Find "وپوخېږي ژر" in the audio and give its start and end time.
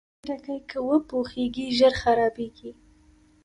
0.89-1.93